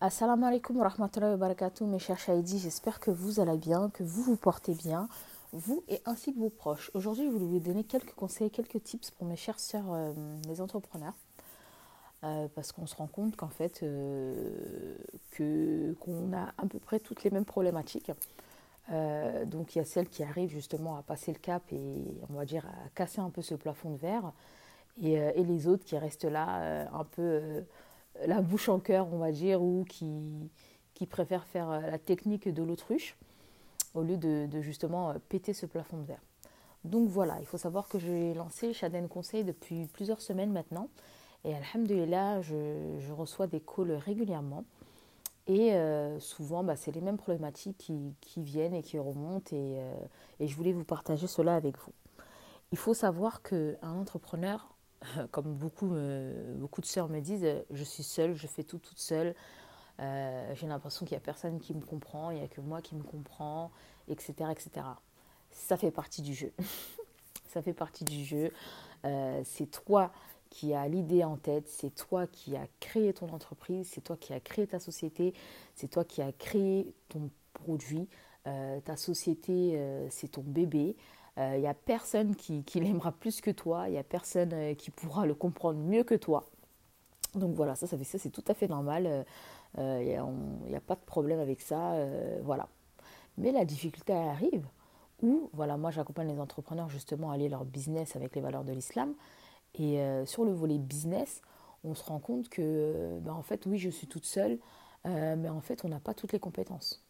[0.00, 2.60] Assalamu alaikum wa rahmatullahi wa barakatuh, mes chers Shaïdi.
[2.60, 5.08] J'espère que vous allez bien, que vous vous portez bien,
[5.52, 6.92] vous et ainsi que vos proches.
[6.94, 10.12] Aujourd'hui, je voulais vous donner quelques conseils, quelques tips pour mes chers sœurs, euh,
[10.46, 11.14] les entrepreneurs.
[12.22, 14.96] Euh, parce qu'on se rend compte qu'en fait, euh,
[15.32, 18.12] que, qu'on a à peu près toutes les mêmes problématiques.
[19.46, 22.44] donc il y a celles qui arrivent justement à passer le cap et on va
[22.44, 24.32] dire à casser un peu ce plafond de verre.
[25.02, 27.64] Et les autres qui restent là un peu
[28.26, 30.50] la bouche en cœur, on va dire, ou qui,
[30.94, 33.16] qui préfèrent faire euh, la technique de l'autruche
[33.94, 36.22] au lieu de, justement euh, péter ce plafond de verre.
[36.84, 40.88] Donc voilà, il faut savoir que j'ai lancé Shaden Conseil depuis plusieurs semaines maintenant.
[41.44, 44.64] Et alhamdulillah, je, je reçois des calls régulièrement.
[45.46, 47.90] Et euh, souvent, bah, c'est les mêmes problématiques
[48.20, 49.54] qui, viennent et qui remontent.
[49.54, 49.78] Et,
[50.40, 51.92] et, je voulais vous partager cela avec vous.
[52.70, 54.68] Il faut savoir qu'un entrepreneur,
[55.30, 55.94] comme beaucoup,
[56.56, 59.34] beaucoup de sœurs me disent, je suis seule, je fais tout toute seule.
[60.00, 62.80] Euh, j'ai l'impression qu'il n'y a personne qui me comprend, il n'y a que moi
[62.80, 63.70] qui me comprend,
[64.06, 64.86] etc., etc.
[65.50, 66.52] Ça fait partie du jeu.
[67.48, 68.52] ça fait partie du jeu.
[69.04, 70.12] Euh, c'est toi
[70.50, 74.32] qui as l'idée en tête, c'est toi qui as créé ton entreprise, c'est toi qui
[74.32, 75.34] as créé ta société,
[75.74, 78.08] c'est toi qui as créé ton produit.
[78.46, 79.78] Euh, ta société,
[80.10, 80.96] c'est ton bébé.
[81.38, 84.74] Il euh, n'y a personne qui, l'aimera plus que toi, il n'y a personne euh,
[84.74, 86.50] qui pourra le comprendre mieux que toi.
[87.36, 89.24] Donc voilà, ça, ça, ça c'est tout à fait normal.
[89.76, 90.22] Il euh,
[90.66, 91.94] n'y a, pas de problème avec ça.
[92.42, 92.68] voilà.
[93.36, 94.66] Mais la difficulté arrive
[95.22, 98.72] où, voilà, moi j'accompagne les entrepreneurs justement à aller leur business avec les valeurs de
[98.72, 99.14] l'islam.
[99.74, 101.42] Et sur le volet business,
[101.84, 104.58] on se rend compte que, ben, en fait, oui, je suis toute seule,
[105.04, 107.04] mais en fait, on n'a pas toutes les compétences.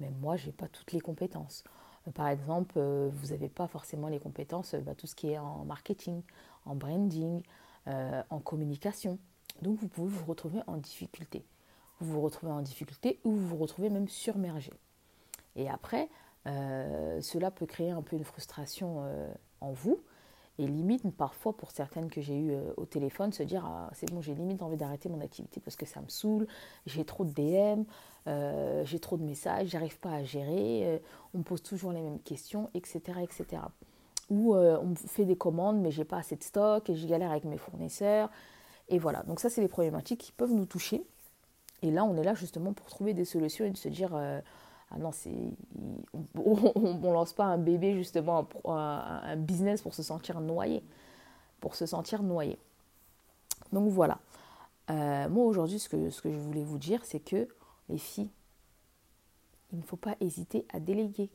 [0.00, 1.62] Même moi, je n'ai pas toutes les compétences.
[2.14, 5.64] Par exemple, euh, vous n'avez pas forcément les compétences, bah, tout ce qui est en
[5.64, 6.22] marketing,
[6.64, 7.42] en branding,
[7.86, 9.18] euh, en communication.
[9.62, 11.44] Donc vous pouvez vous retrouver en difficulté.
[12.00, 14.72] Vous vous retrouvez en difficulté ou vous vous retrouvez même surmergé.
[15.56, 16.08] Et après,
[16.46, 19.04] euh, cela peut créer un peu une frustration
[19.60, 20.00] en vous
[20.58, 24.20] et limite parfois pour certaines que j'ai eues au téléphone se dire ah, c'est bon
[24.20, 26.46] j'ai limite envie d'arrêter mon activité parce que ça me saoule,
[26.86, 27.84] j'ai trop de DM,
[28.28, 30.98] euh, j'ai trop de messages, j'arrive pas à gérer, euh,
[31.32, 33.00] on me pose toujours les mêmes questions, etc.
[33.22, 33.62] etc.
[34.28, 37.06] Ou euh, on me fait des commandes, mais j'ai pas assez de stock et je
[37.06, 38.30] galère avec mes fournisseurs.
[38.88, 41.02] Et voilà, donc ça, c'est des problématiques qui peuvent nous toucher.
[41.80, 44.10] Et là, on est là justement pour trouver des solutions et de se dire
[44.90, 45.30] ah non, c'est,
[46.34, 50.82] on ne lance pas un bébé justement, un, business pour se sentir noyé.
[51.60, 52.58] Pour se sentir noyé.
[53.72, 54.18] Donc voilà.
[54.88, 57.48] moi aujourd'hui, ce que, ce que je voulais vous dire, c'est que
[57.88, 58.30] les filles,
[59.72, 61.30] il ne faut pas hésiter à déléguer.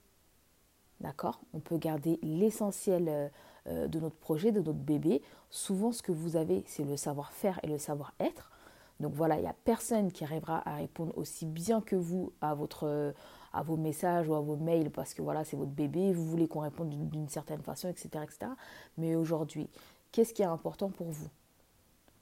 [1.01, 1.41] D'accord?
[1.53, 3.27] On peut garder l'essentiel euh,
[3.67, 5.21] euh, de notre projet, de notre bébé.
[5.49, 8.51] Souvent, ce que vous avez, c'est le savoir-faire et le savoir-être.
[8.99, 12.55] Donc voilà, il n'y a personne qui arrivera à répondre aussi bien que vous à,
[12.55, 13.13] votre,
[13.53, 16.47] à vos messages ou à vos mails parce que voilà, c'est votre bébé, vous voulez
[16.47, 18.51] qu'on réponde d'une certaine façon, etc., etc.
[18.97, 19.69] Mais aujourd'hui,
[20.11, 21.29] qu'est-ce qui est important pour vous?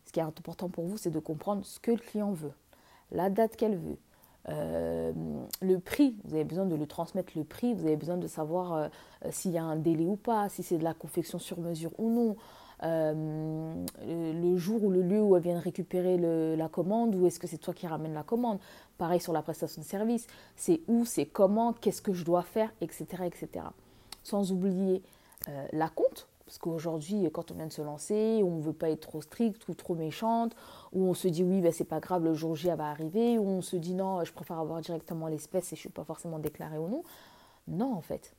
[0.05, 2.53] Ce qui est important pour vous, c'est de comprendre ce que le client veut,
[3.11, 3.97] la date qu'elle veut,
[4.49, 5.13] euh,
[5.61, 8.73] le prix, vous avez besoin de lui transmettre le prix, vous avez besoin de savoir
[8.73, 8.87] euh,
[9.29, 12.09] s'il y a un délai ou pas, si c'est de la confection sur mesure ou
[12.09, 12.35] non,
[12.83, 17.47] euh, le, jour ou le lieu où elle vient récupérer la commande, ou est-ce que
[17.47, 18.59] c'est toi qui ramène la commande?
[18.97, 22.71] Pareil sur la prestation de service, c'est où, c'est comment, qu'est-ce que je dois faire,
[22.81, 23.05] etc.
[23.25, 23.65] etc.
[24.23, 25.01] Sans oublier
[25.73, 29.07] la compte, parce qu'aujourd'hui, quand on vient de se lancer, on ne veut pas être
[29.07, 30.53] trop strict ou trop méchante,
[30.91, 33.47] ou on se dit oui, ben, c'est pas grave, le jour J va arriver, ou
[33.47, 36.39] on se dit non, je préfère avoir directement l'espèce et je ne suis pas forcément
[36.39, 37.03] déclarée ou non.
[37.69, 38.35] Non, en fait.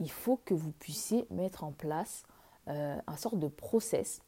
[0.00, 2.31] Il faut que vous puissiez mettre en place euh,
[2.66, 4.22] un sort de process,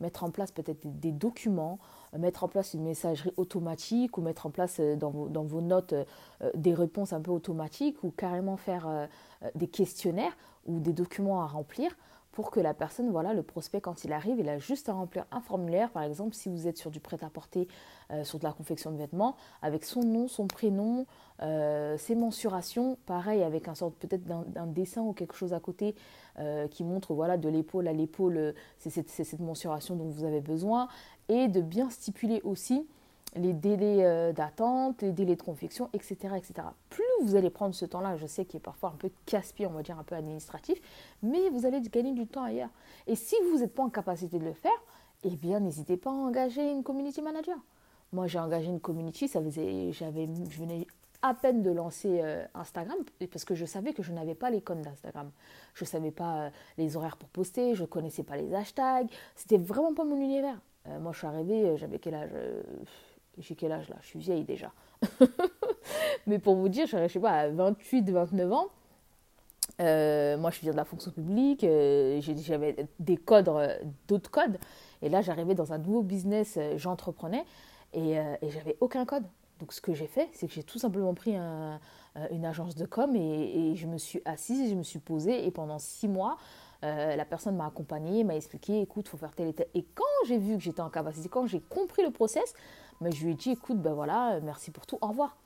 [0.00, 1.78] mettre en place peut-être des, documents,
[2.16, 5.60] mettre en place une messagerie automatique ou mettre en place euh, dans vos, dans vos
[5.60, 6.04] notes euh,
[6.54, 9.08] des réponses un peu automatiques ou carrément faire
[9.54, 10.36] des questionnaires
[10.66, 11.96] ou des documents à remplir
[12.38, 15.24] pour que la personne, voilà, le prospect, quand il arrive, il a juste à remplir
[15.32, 17.66] un formulaire, par exemple, si vous êtes sur du prêt-à-porter,
[18.12, 21.04] euh, sur de la confection de vêtements, avec son nom, son prénom,
[21.42, 25.96] euh, ses mensurations, pareil, avec un sort peut-être d'un dessin ou quelque chose à côté
[26.38, 30.86] euh, qui montre, voilà, de l'épaule à l'épaule, c'est cette mensuration dont vous avez besoin,
[31.28, 32.86] et de bien stipuler aussi
[33.38, 36.68] les délais euh, d'attente, les délais de confection, etc., etc.
[36.90, 39.70] Plus vous allez prendre ce temps-là, je sais qu'il est parfois un peu casse-pied, on
[39.70, 40.80] va dire un peu administratif,
[41.22, 42.70] mais vous allez gagner du temps ailleurs.
[43.06, 44.70] Et si vous n'êtes pas en capacité de le faire,
[45.24, 47.56] eh bien, n'hésitez pas à engager une community manager.
[48.12, 50.86] Moi, j'ai engagé une community, ça j'avais, je venais
[51.20, 52.96] à peine de lancer euh, Instagram
[53.30, 55.30] parce que je savais que je n'avais pas les codes d'Instagram.
[55.74, 59.10] Je ne savais pas euh, les horaires pour poster, je ne connaissais pas les hashtags.
[59.34, 60.60] C'était vraiment pas mon univers.
[61.00, 62.30] moi, je suis arrivée, j'avais quel âge
[63.38, 63.96] J'ai quel âge là?
[64.02, 64.72] Je suis vieille déjà.
[66.26, 68.68] Mais pour vous dire, je sais pas, à 28, 29 ans,
[69.80, 74.58] euh, moi, je viens de la fonction publique, euh, j'avais des codes, euh, d'autres codes.
[75.02, 77.44] Et là, j'arrivais dans un nouveau business, j'entreprenais
[77.92, 79.24] et, et j'avais aucun code.
[79.60, 83.14] Donc, ce que j'ai fait, c'est que j'ai tout simplement pris une agence de com
[83.14, 86.36] et, je me suis assise, je me suis posée et pendant six mois,
[86.82, 89.68] la personne m'a accompagnée, m'a expliqué, écoute, faut faire tel et tel.
[89.74, 92.54] Et quand j'ai vu que j'étais en capacité, quand j'ai compris le process,
[93.00, 95.36] mais je lui ai dit, écoute, ben voilà, merci pour tout, au revoir.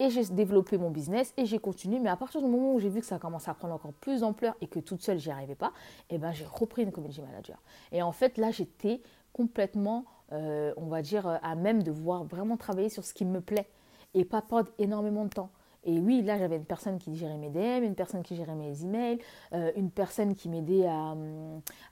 [0.00, 2.00] Et j'ai développé mon business et j'ai continué.
[2.00, 4.20] Mais à partir du moment où j'ai vu que ça commençait à prendre encore plus
[4.20, 5.72] d'ampleur et que toute seule, j'y arrivais pas,
[6.10, 7.62] eh ben, j'ai repris une community manager.
[7.92, 9.00] Et en fait, là, j'étais
[9.32, 13.40] complètement, euh, on va dire, à même de voir vraiment travailler sur ce qui me
[13.40, 13.68] plaît
[14.14, 15.50] et pas perdre énormément de temps.
[15.84, 18.82] Et oui, là, j'avais une personne qui gérait mes DM, une personne qui gérait mes
[18.82, 19.18] emails,
[19.52, 21.14] euh, une personne qui m'aidait à,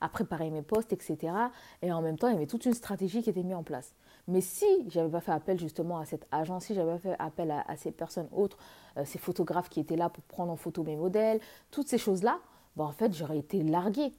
[0.00, 1.34] à, préparer mes posts, etc.
[1.82, 3.94] Et en même temps, il y avait toute une stratégie qui était mise en place.
[4.28, 7.50] Mais si j'avais pas fait appel justement à cette agence, si j'avais pas fait appel
[7.50, 8.56] à, ces personnes autres,
[8.96, 11.40] euh, ces photographes qui étaient là pour prendre en photo mes modèles,
[11.70, 12.38] toutes ces choses-là,
[12.76, 14.12] ben en fait, j'aurais été larguée.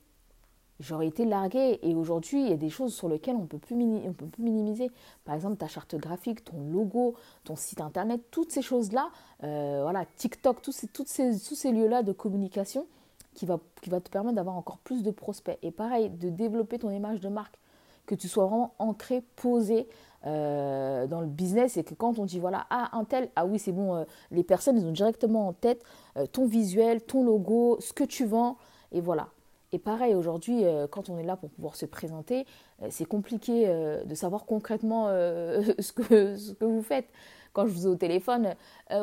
[0.80, 1.80] J'aurais été larguée.
[1.84, 4.92] Et aujourd'hui, il y a des choses sur lesquelles on ne peut plus minimiser.
[5.24, 7.16] Par exemple, ta charte graphique, ton logo,
[7.46, 9.10] ton site internet, toutes ces choses-là,
[9.44, 12.88] euh, voilà, TikTok, tous ces, ces, tous ces lieux-là de communication
[13.34, 15.58] qui va, qui va te permettre d'avoir encore plus de prospects.
[15.62, 17.58] Et pareil, de développer ton image de marque
[18.06, 19.88] que tu sois vraiment ancré, posé
[20.26, 23.60] euh, dans le business et que quand on dit voilà, ah, un tel, ah oui,
[23.60, 25.84] c'est bon, euh, les personnes, ils ont directement en tête
[26.16, 28.58] euh, ton visuel, ton logo, ce que tu vends,
[28.94, 29.28] et voilà.
[29.74, 32.46] Et pareil, aujourd'hui, quand on est là pour pouvoir se présenter,
[32.92, 33.66] c'est compliqué
[34.06, 37.08] de savoir concrètement ce, que, ce que vous faites.
[37.54, 38.54] Quand je vous ai au téléphone,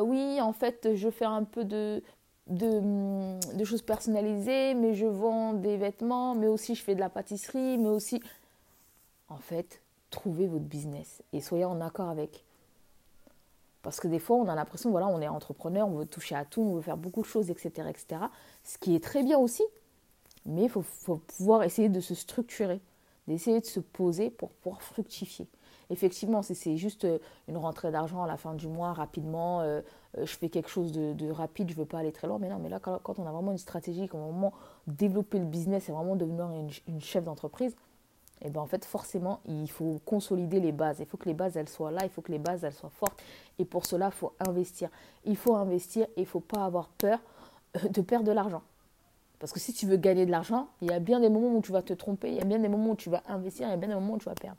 [0.01, 2.01] oui, en fait, je fais un peu de,
[2.47, 2.79] de,
[3.53, 7.77] de, choses personnalisées, mais je vends des vêtements, mais aussi je fais de la pâtisserie,
[7.77, 8.21] mais aussi
[9.31, 12.43] en fait, trouvez votre business et soyez en accord avec.
[13.81, 16.45] Parce que des fois, on a l'impression, voilà, on est entrepreneur, on veut toucher à
[16.45, 18.21] tout, on veut faire beaucoup de choses, etc., etc.
[18.63, 19.63] Ce qui est très bien aussi,
[20.45, 20.83] mais il faut,
[21.15, 22.79] pouvoir essayer de se structurer,
[23.27, 25.47] d'essayer de se poser pour pouvoir fructifier.
[25.89, 29.81] Effectivement, c'est juste euh, une rentrée d'argent à la fin du mois, rapidement, euh,
[30.17, 32.37] euh, je fais quelque chose de, rapide, je ne veux pas aller très loin.
[32.39, 34.53] Mais non, mais là, quand, on a vraiment une stratégie, quand on a vraiment
[34.87, 36.49] développé le business et vraiment devenir
[36.87, 37.75] une chef d'entreprise,
[38.41, 40.97] et eh bien en fait forcément il faut consolider les bases.
[40.99, 42.89] Il faut que les bases elles soient là, il faut que les bases elles soient
[42.89, 43.21] fortes.
[43.59, 44.89] Et pour cela il faut investir.
[45.25, 47.19] Il faut investir et il faut pas avoir peur
[47.77, 48.63] euh, de perdre de l'argent.
[49.39, 51.61] Parce que si tu veux gagner de l'argent, il y a bien des moments où
[51.61, 53.71] tu vas te tromper, il y a bien des moments où tu vas investir, il
[53.71, 54.57] y a bien des moments où tu vas perdre.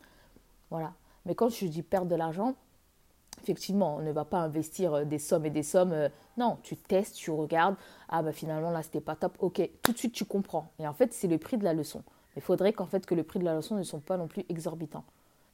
[0.70, 0.92] Voilà.
[1.24, 2.54] Mais quand je dis perdre de l'argent,
[3.42, 5.92] effectivement, on ne va pas investir euh, des sommes et des sommes.
[5.92, 7.76] Euh, non, tu testes, tu regardes.
[8.08, 9.36] Ah bah finalement là c'était pas top.
[9.40, 10.70] Ok, tout de suite tu comprends.
[10.78, 12.02] Et en fait c'est le prix de la leçon.
[12.36, 14.44] Il faudrait qu'en fait que le prix de la leçon ne soit pas non plus
[14.48, 15.04] exorbitant.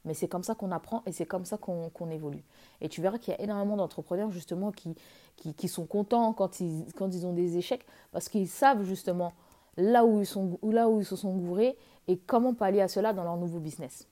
[0.04, 2.44] Mais c'est comme ça qu'on apprend et c'est comme ça qu'on évolue.
[2.80, 4.94] Et tu verras qu'il y a énormément d'entrepreneurs justement qui,
[5.36, 9.32] qui, sont contents quand ils, quand ils ont des échecs parce qu'ils savent justement
[9.76, 11.76] là où ils, sont, là où ils se sont gourés
[12.06, 14.08] et comment pallier à cela dans leur nouveau business.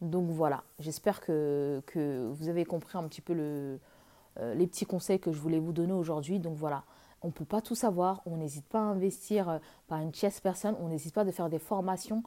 [0.00, 3.78] Donc voilà, j'espère que, que, vous avez compris un petit peu le,
[4.40, 6.40] euh, les petits conseils que je voulais vous donner aujourd'hui.
[6.40, 6.82] Donc voilà,
[7.22, 9.58] on ne peut pas tout savoir, on n'hésite pas à investir euh,
[9.88, 12.22] par une tierce personne, on n'hésite pas de faire des formations,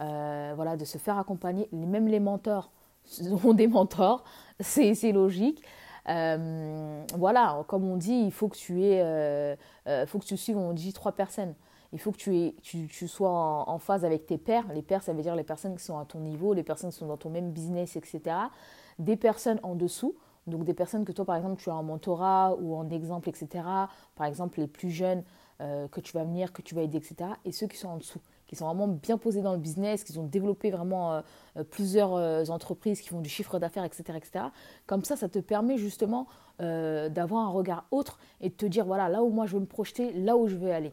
[0.00, 1.68] euh, voilà, de se faire accompagner.
[1.72, 2.70] Même les mentors
[3.44, 4.24] ont des mentors,
[4.60, 5.62] c'est logique.
[6.08, 9.56] Euh, voilà, comme on dit, il faut que tu aies,
[10.06, 11.54] faut suives, on dit trois personnes.
[11.92, 14.64] Il faut que tu, sois en, en, phase avec tes pairs.
[14.72, 16.96] Les pairs, ça veut dire les personnes qui sont à ton niveau, les personnes qui
[16.96, 18.36] sont dans ton même business, etc.
[19.00, 20.14] Des personnes en dessous
[20.46, 23.64] donc des personnes que toi, par exemple, tu as en mentorat ou en exemple, etc.
[24.14, 25.22] Par exemple, les plus jeunes
[25.60, 27.32] euh, que tu vas venir, que tu vas aider, etc.
[27.44, 30.16] Et ceux qui sont en dessous, qui sont vraiment bien posés dans le business, qui
[30.18, 31.20] ont développé vraiment euh,
[31.58, 34.46] euh, plusieurs entreprises, qui font du chiffre d'affaires, etc., etc.
[34.86, 36.26] Comme ça, ça te permet justement
[36.58, 39.66] d'avoir un regard autre et de te dire, voilà, là où moi je veux me
[39.66, 40.92] projeter, là où je veux aller.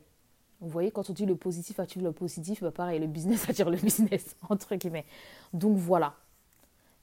[0.61, 3.69] Vous voyez, quand on dit le positif attire le positif, bah pareil, le business attire
[3.69, 5.05] le business, entre guillemets.
[5.51, 6.13] Donc voilà,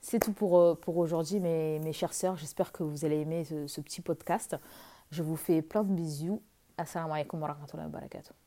[0.04, 2.36] c'est tout pour, euh, pour aujourd'hui, mes, mes chères sœurs.
[2.36, 4.56] J'espère que vous allez aimer ce, ce petit podcast.
[5.10, 6.42] Je vous fais plein de bisous.
[6.76, 8.43] Assalamu alaikum wa rahmatullahi wa barakatuh.